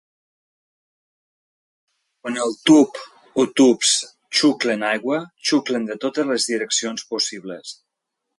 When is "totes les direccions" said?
6.07-7.07